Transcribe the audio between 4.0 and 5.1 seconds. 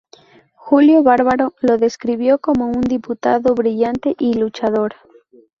y luchador".